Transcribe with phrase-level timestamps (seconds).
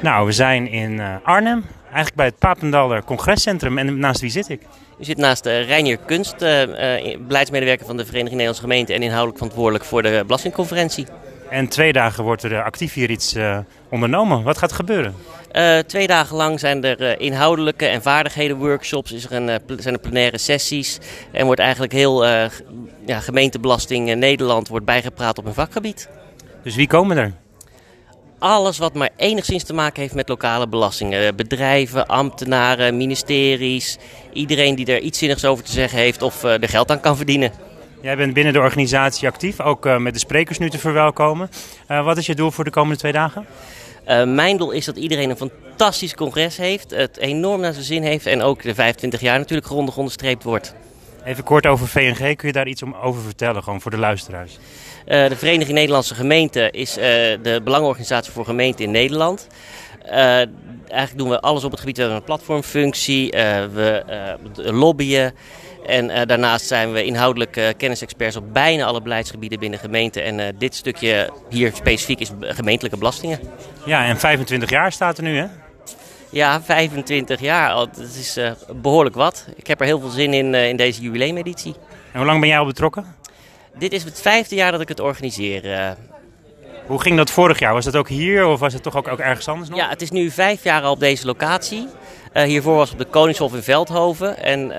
[0.00, 3.78] Nou, we zijn in uh, Arnhem, eigenlijk bij het Papendaler Congrescentrum.
[3.78, 4.60] En naast wie zit ik?
[5.00, 6.62] U zit naast uh, Reinier Kunst, uh,
[7.18, 11.06] beleidsmedewerker van de Vereniging Nederlandse Gemeenten en inhoudelijk verantwoordelijk voor de Belastingconferentie.
[11.50, 13.36] En twee dagen wordt er actief hier iets
[13.88, 14.42] ondernomen.
[14.42, 15.14] Wat gaat er gebeuren?
[15.86, 20.98] twee dagen lang zijn er inhoudelijke en vaardigheden-workshops, is er een, zijn er plenaire sessies
[21.32, 22.24] en wordt eigenlijk heel
[23.06, 26.08] ja, gemeentebelasting Nederland wordt bijgepraat op een vakgebied.
[26.62, 27.32] Dus wie komen er?
[28.38, 31.36] Alles wat maar enigszins te maken heeft met lokale belastingen.
[31.36, 33.98] Bedrijven, ambtenaren, ministeries.
[34.32, 37.16] Iedereen die er iets zinnigs over te zeggen heeft of uh, er geld aan kan
[37.16, 37.52] verdienen.
[38.02, 41.50] Jij bent binnen de organisatie actief, ook uh, met de sprekers nu te verwelkomen.
[41.90, 43.46] Uh, wat is je doel voor de komende twee dagen?
[44.34, 48.26] mijn doel is dat iedereen een fantastisch congres heeft, het enorm naar zijn zin heeft
[48.26, 50.74] en ook de 25 jaar natuurlijk grondig onderstreept wordt.
[51.26, 54.58] Even kort over VNG, kun je daar iets over vertellen, gewoon voor de luisteraars?
[55.08, 57.04] Uh, de Vereniging Nederlandse Gemeenten is uh,
[57.42, 59.46] de belangenorganisatie voor gemeenten in Nederland.
[60.04, 63.30] Uh, eigenlijk doen we alles op het gebied van een platformfunctie,
[63.72, 64.04] we
[64.54, 65.34] lobbyen.
[65.86, 70.24] En daarnaast zijn we inhoudelijk kennisexperts op bijna alle beleidsgebieden binnen gemeenten.
[70.24, 73.40] En dit stukje hier specifiek is gemeentelijke belastingen.
[73.84, 75.46] Ja, en 25 jaar staat er nu hè?
[76.30, 77.74] Ja, 25 jaar.
[77.74, 78.38] Dat is
[78.82, 79.46] behoorlijk wat.
[79.56, 81.74] Ik heb er heel veel zin in in deze jubileumeditie.
[82.12, 83.14] En hoe lang ben jij al betrokken?
[83.78, 85.72] Dit is het vijfde jaar dat ik het organiseer.
[85.72, 85.90] Eh.
[86.86, 87.72] Hoe ging dat vorig jaar?
[87.72, 89.78] Was dat ook hier of was het toch ook, ook ergens anders nog?
[89.78, 91.88] Ja, het is nu vijf jaar al op deze locatie.
[92.32, 94.38] Hiervoor was het op de Koningshof in Veldhoven.
[94.38, 94.72] En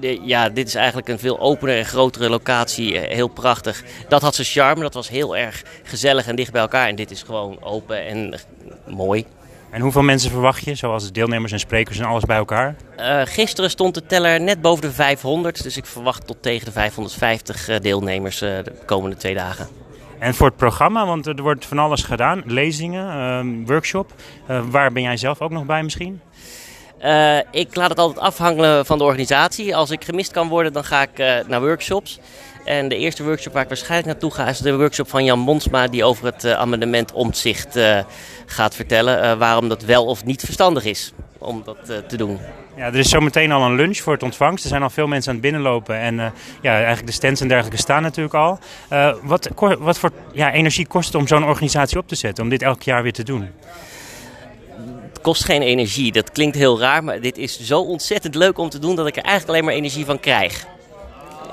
[0.00, 2.98] de, ja, dit is eigenlijk een veel opener en grotere locatie.
[2.98, 3.82] Heel prachtig.
[4.08, 4.82] Dat had zijn charme.
[4.82, 6.88] Dat was heel erg gezellig en dicht bij elkaar.
[6.88, 8.34] En dit is gewoon open en
[8.86, 9.26] mooi.
[9.74, 12.76] En hoeveel mensen verwacht je, zoals deelnemers en sprekers en alles bij elkaar?
[12.98, 16.72] Uh, gisteren stond de teller net boven de 500, dus ik verwacht tot tegen de
[16.72, 19.68] 550 uh, deelnemers uh, de komende twee dagen.
[20.18, 24.12] En voor het programma, want er wordt van alles gedaan, lezingen, ehm, workshop.
[24.70, 26.20] waar ben jij zelf ook nog bij misschien?
[27.50, 29.76] ik laat het altijd afhangen van de organisatie.
[29.76, 32.18] Als ik gemist kan worden, dan ga ik naar workshops.
[32.64, 35.86] En de eerste workshop waar ik waarschijnlijk naartoe ga is de workshop van Jan Monsma
[35.86, 37.98] die over het uh, amendement omzicht uh,
[38.46, 39.24] gaat vertellen.
[39.24, 42.38] Uh, waarom dat wel of niet verstandig is om dat te doen.
[42.76, 44.64] Ja, er is zometeen al een lunch voor het ontvangst.
[44.64, 45.98] Er zijn al veel mensen aan het binnenlopen.
[45.98, 46.16] En
[46.60, 48.58] ja, eigenlijk de stands en dergelijke staan natuurlijk al.
[49.22, 49.48] wat,
[49.78, 52.44] wat voor ja, energie kost het om zo'n organisatie op te zetten?
[52.44, 53.50] Om dit elk jaar weer te doen?
[55.08, 56.12] Het kost geen energie.
[56.12, 57.04] Dat klinkt heel raar.
[57.04, 59.74] Maar dit is zo ontzettend leuk om te doen dat ik er eigenlijk alleen maar
[59.74, 60.66] energie van krijg.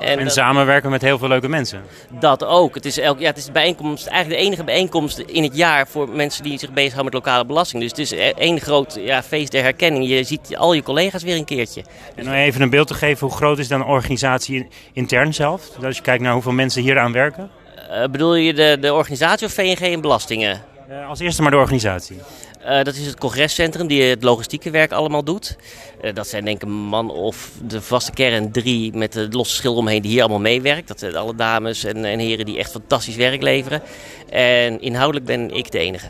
[0.02, 1.84] En, samenwerken met heel veel leuke mensen.
[2.10, 2.76] Dat ook.
[2.76, 5.88] Het is, elk, ja, het is de bijeenkomst, eigenlijk de enige bijeenkomst in het jaar
[5.88, 7.82] voor mensen die zich bezighouden met lokale belasting.
[7.82, 10.08] Dus het is e- één groot ja, feest der herkenning.
[10.08, 11.84] Je ziet al je collega's weer een keertje.
[12.16, 15.70] En om even een beeld te geven, hoe groot is dan de organisatie intern zelf?
[15.70, 17.50] Dus als je kijkt naar hoeveel mensen hier aan werken.
[17.92, 20.71] Uh, bedoel je de, de organisatie of VNG en belastingen?
[20.92, 22.18] Uh, als eerste maar de organisatie.
[22.62, 25.58] Uh, dat is het congrescentrum die het logistieke werk allemaal doet.
[26.02, 29.56] Uh, dat zijn denk ik een man of de vaste kern drie met de losse
[29.56, 30.88] schil omheen die hier allemaal meewerkt.
[30.88, 33.82] Dat zijn alle dames en, en heren die echt fantastisch werk leveren.
[34.30, 36.10] En inhoudelijk ben ik de enige.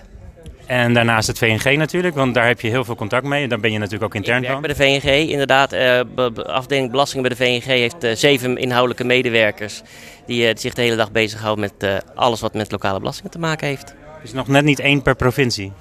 [0.65, 3.47] En daarnaast het VNG natuurlijk, want daar heb je heel veel contact mee.
[3.47, 4.61] Daar ben je natuurlijk ook intern van.
[4.61, 5.73] bij de VNG, inderdaad.
[5.73, 5.99] Uh,
[6.35, 9.81] afdeling belastingen bij de VNG heeft uh, zeven inhoudelijke medewerkers.
[10.25, 13.67] Die uh, zich de hele dag bezighouden met alles wat met lokale belastingen te maken
[13.67, 13.95] heeft.
[14.21, 15.71] Dus nog net niet één per provincie?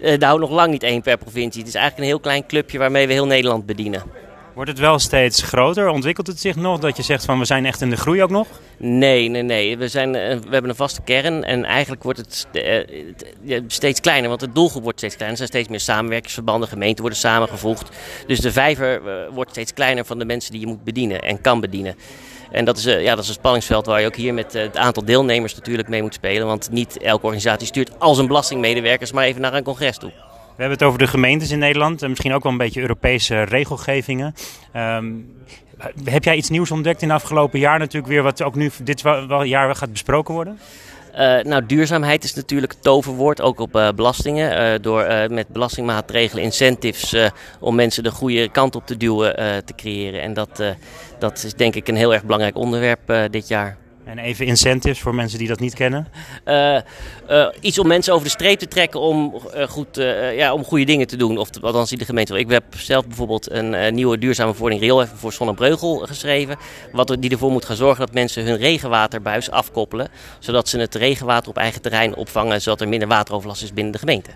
[0.00, 1.60] Uh, nou, nog lang niet één per provincie.
[1.60, 4.02] Het is eigenlijk een heel klein clubje waarmee we heel Nederland bedienen.
[4.54, 5.88] Wordt het wel steeds groter?
[5.88, 6.78] Ontwikkelt het zich nog?
[6.78, 8.46] Dat je zegt van we zijn echt in de groei ook nog?
[8.76, 9.78] Nee, nee, nee.
[9.78, 12.46] We, zijn, eh, we hebben een vaste kern en eigenlijk wordt het
[13.44, 14.28] uh, steeds kleiner.
[14.28, 15.40] Want het doelgroep wordt steeds kleiner.
[15.40, 17.90] Er zijn steeds meer samenwerkingsverbanden, gemeenten worden samengevoegd.
[18.26, 19.02] Dus de vijver
[19.32, 21.94] wordt steeds kleiner van de mensen die je moet bedienen en kan bedienen.
[22.54, 25.04] En dat is, ja, dat is een spanningsveld waar je ook hier met het aantal
[25.04, 26.46] deelnemers natuurlijk mee moet spelen.
[26.46, 30.12] Want niet elke organisatie stuurt al zijn belastingmedewerkers maar even naar een congres toe.
[30.56, 33.42] We hebben het over de gemeentes in Nederland en misschien ook wel een beetje Europese
[33.42, 34.34] regelgevingen.
[34.76, 35.32] Um,
[36.04, 39.02] heb jij iets nieuws ontdekt in het afgelopen jaar natuurlijk weer, wat ook nu dit
[39.42, 40.58] jaar gaat besproken worden?
[41.18, 44.72] Uh, nou, duurzaamheid is natuurlijk het toverwoord, ook op uh, belastingen.
[44.72, 47.16] Uh, door met belastingmaatregelen, incentives,
[47.60, 49.34] om mensen de goede kant op te duwen,
[49.64, 50.22] te creëren.
[50.22, 50.62] En dat,
[51.18, 53.83] dat is denk ik een heel erg belangrijk onderwerp dit jaar.
[54.04, 56.08] En even incentives voor mensen die dat niet kennen?
[56.44, 56.78] Uh,
[57.30, 59.86] uh, iets om mensen over de streep te trekken om, uh, goed,
[60.36, 61.38] ja, om goede dingen te doen.
[61.38, 65.32] Of althans die de gemeente Ik heb zelf bijvoorbeeld een nieuwe duurzame verordening rioolheffing voor
[65.32, 66.56] Zon en Breugel geschreven.
[66.92, 70.08] Wat, die ervoor moet gaan zorgen dat mensen hun regenwaterbuis afkoppelen.
[70.38, 72.62] Zodat ze het regenwater op eigen terrein opvangen.
[72.62, 74.30] Zodat er minder wateroverlast is binnen de gemeente.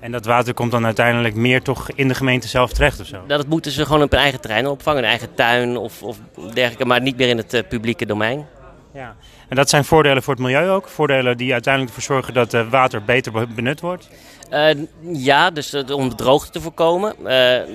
[0.00, 3.20] En dat water komt dan uiteindelijk meer toch in de gemeente zelf terecht of zo?
[3.26, 5.02] Dat moeten ze gewoon op hun eigen terrein opvangen.
[5.02, 6.18] Een eigen tuin of, of
[6.54, 6.84] dergelijke.
[6.84, 8.46] Maar niet meer in het publieke domein.
[8.92, 9.16] Ja.
[9.48, 10.88] En dat zijn voordelen voor het milieu ook?
[10.88, 14.08] Voordelen die uiteindelijk ervoor zorgen dat uh, water beter benut wordt?
[14.52, 14.68] Uh,
[15.12, 17.14] ja, dus uh, om de droogte te voorkomen.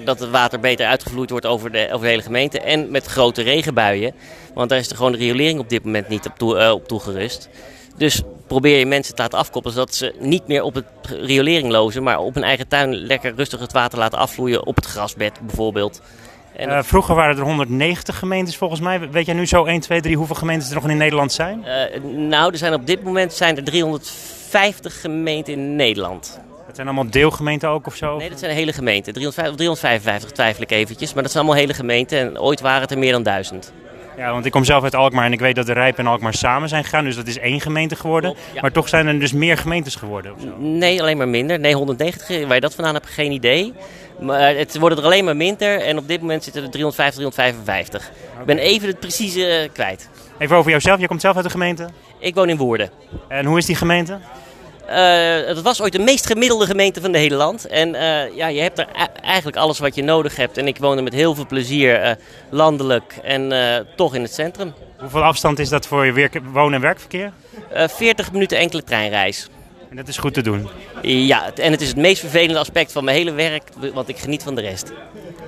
[0.06, 2.59] dat het water beter uitgevloeid wordt over de, over de hele gemeente.
[2.59, 4.13] En met grote regenbuien.
[4.53, 7.50] Want daar is er gewoon de riolering op dit moment niet op, toe, op toegerust.
[7.97, 12.03] Dus probeer je mensen te laten afkoppelen zodat ze niet meer op het riolering lozen,
[12.03, 16.01] maar op hun eigen tuin lekker rustig het water laten afvloeien op het grasbed bijvoorbeeld.
[16.56, 19.10] En uh, vroeger waren er 190 gemeentes volgens mij.
[19.10, 21.66] Weet jij nu zo 1, 2, 3 hoeveel gemeentes er nog in Nederland zijn?
[21.66, 26.40] Uh, nou, er zijn op dit moment zijn er 350 gemeenten in Nederland.
[26.66, 28.18] Dat zijn allemaal deelgemeenten ook of zo?
[28.18, 29.13] Nee, dat zijn hele gemeenten.
[29.13, 31.13] 350, 355 twijfel ik eventjes.
[31.13, 32.19] Maar dat zijn allemaal hele gemeenten.
[32.19, 33.74] En ooit waren het er meer dan duizend.
[34.18, 36.34] Ja, want ik kom zelf uit Alkmaar en ik weet dat de Rijp en Alkmaar
[36.34, 37.04] samen zijn gegaan.
[37.04, 38.31] Dus dat is één gemeente geworden.
[38.34, 38.62] Klopt, ja.
[38.62, 40.34] Maar toch zijn er dus meer gemeentes geworden?
[40.57, 41.60] Nee, alleen maar minder.
[41.60, 42.46] Nee, 190.
[42.46, 43.74] Waar je dat vandaan hebt, geen idee.
[44.19, 45.81] Maar het worden er alleen maar minder.
[45.81, 48.12] En op dit moment zitten er 350, 355.
[48.31, 48.39] Okay.
[48.39, 50.09] Ik ben even het precieze uh, kwijt.
[50.38, 51.00] Even over jouzelf.
[51.00, 51.88] Je komt zelf uit de gemeente?
[52.19, 52.89] Ik woon in Woerden.
[53.27, 54.19] En hoe is die gemeente?
[54.89, 57.67] Uh, het was ooit de meest gemiddelde gemeente van het hele land.
[57.67, 58.88] En uh, ja, je hebt er
[59.21, 60.57] eigenlijk alles wat je nodig hebt.
[60.57, 62.11] En ik woon er met heel veel plezier uh,
[62.50, 63.53] landelijk en
[63.95, 64.73] toch in het centrum.
[64.97, 67.31] Hoeveel afstand is dat voor je woon- en werkverkeer?
[67.73, 69.50] 40 minuten enkele treinreis.
[69.89, 70.67] En dat is goed te doen?
[71.01, 74.43] Ja, en het is het meest vervelende aspect van mijn hele werk, want ik geniet
[74.43, 74.93] van de rest.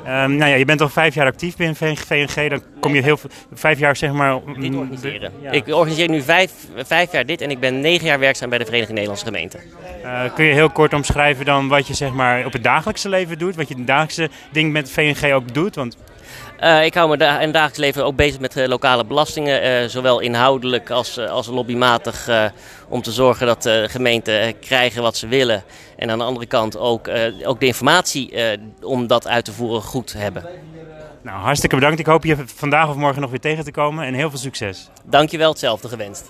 [0.08, 2.50] Um, nou ja, je bent al vijf jaar actief binnen VNG.
[2.50, 4.40] Dan kom je heel veel, vijf jaar zeg maar...
[4.60, 5.32] Dit organiseren.
[5.42, 5.52] Ja.
[5.52, 8.66] Ik organiseer nu vijf, vijf jaar dit en ik ben negen jaar werkzaam bij de
[8.66, 9.60] Vereniging Nederlandse Gemeenten.
[10.04, 13.38] Uh, kun je heel kort omschrijven dan wat je zeg maar op het dagelijkse leven
[13.38, 13.56] doet?
[13.56, 15.76] Wat je het dagelijkse ding met VNG ook doet?
[15.76, 15.98] Want...
[16.64, 19.84] Uh, ik hou me da in het dagelijks leven ook bezig met uh, lokale belastingen,
[19.84, 22.30] uh, zowel inhoudelijk als, als lobbymatig,
[22.88, 25.64] om te zorgen dat gemeenten krijgen wat ze willen.
[25.96, 27.10] En aan de andere kant ook,
[27.44, 28.34] ook de informatie
[28.82, 30.46] om dat uit te voeren goed hebben.
[31.22, 32.00] Nou, hartstikke bedankt.
[32.00, 34.90] Ik hoop je vandaag of morgen nog weer tegen te komen en heel veel succes.
[35.06, 36.30] Dankjewel, hetzelfde gewenst.